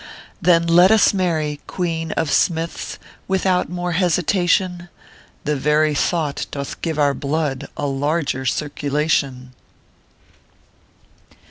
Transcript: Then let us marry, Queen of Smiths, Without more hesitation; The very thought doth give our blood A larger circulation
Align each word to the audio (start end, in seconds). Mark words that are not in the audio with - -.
Then 0.41 0.65
let 0.65 0.89
us 0.89 1.13
marry, 1.13 1.59
Queen 1.67 2.11
of 2.13 2.31
Smiths, 2.31 2.97
Without 3.27 3.69
more 3.69 3.91
hesitation; 3.91 4.89
The 5.43 5.55
very 5.55 5.93
thought 5.93 6.47
doth 6.49 6.81
give 6.81 6.97
our 6.97 7.13
blood 7.13 7.67
A 7.77 7.85
larger 7.85 8.43
circulation 8.47 9.53